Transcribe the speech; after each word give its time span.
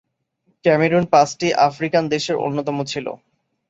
Cameroon 0.65 1.03
পাঁচটি 1.13 1.47
African 1.67 2.03
দেশের 2.13 2.35
অন্যতম 2.37 2.77
ছিল। 2.83 3.07